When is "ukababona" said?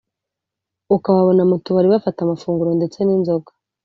0.95-1.43